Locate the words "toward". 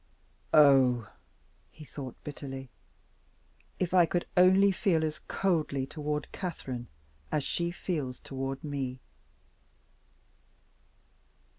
5.85-6.31, 8.19-8.63